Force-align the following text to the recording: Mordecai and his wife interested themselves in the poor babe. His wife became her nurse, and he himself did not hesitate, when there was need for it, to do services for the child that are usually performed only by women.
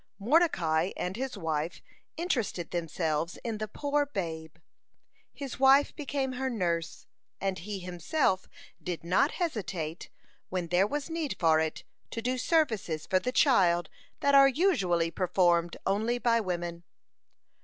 Mordecai 0.17 0.93
and 0.97 1.15
his 1.15 1.37
wife 1.37 1.79
interested 2.17 2.71
themselves 2.71 3.37
in 3.43 3.59
the 3.59 3.67
poor 3.67 4.03
babe. 4.07 4.55
His 5.31 5.59
wife 5.59 5.95
became 5.95 6.31
her 6.31 6.49
nurse, 6.49 7.05
and 7.39 7.59
he 7.59 7.77
himself 7.77 8.49
did 8.81 9.03
not 9.03 9.33
hesitate, 9.33 10.09
when 10.49 10.69
there 10.69 10.87
was 10.87 11.11
need 11.11 11.35
for 11.39 11.59
it, 11.59 11.83
to 12.09 12.19
do 12.19 12.39
services 12.39 13.05
for 13.05 13.19
the 13.19 13.31
child 13.31 13.91
that 14.21 14.33
are 14.33 14.47
usually 14.47 15.11
performed 15.11 15.77
only 15.85 16.17
by 16.17 16.39
women. 16.41 16.81